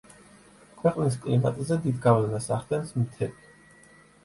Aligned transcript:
ქვეყნის 0.79 1.17
კლიმატზე 1.25 1.79
დიდ 1.85 2.01
გავლენას 2.07 2.51
ახდენს 2.59 2.97
მთები. 3.03 3.55